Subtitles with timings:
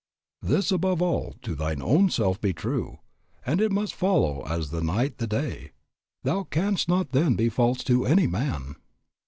[0.41, 2.97] "This above all, to thine own self be true;
[3.45, 5.73] And it must follow, as the night the day,
[6.23, 8.77] Thou canst not then be false to any man."